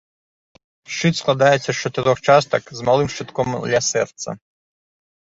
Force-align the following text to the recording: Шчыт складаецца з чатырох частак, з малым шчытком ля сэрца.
Шчыт 0.93 1.15
складаецца 1.21 1.67
з 1.71 1.77
чатырох 1.83 2.17
частак, 2.31 2.63
з 2.81 2.91
малым 2.91 3.07
шчытком 3.15 3.47
ля 3.77 3.87
сэрца. 3.93 4.29